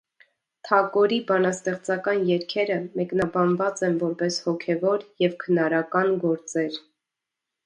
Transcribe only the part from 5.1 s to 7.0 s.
եւ քնարական գործեր։